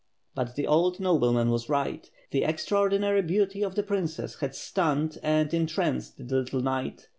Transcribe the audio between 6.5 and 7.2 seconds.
knight.